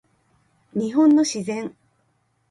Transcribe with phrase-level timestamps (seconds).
[0.73, 1.75] 日本の自然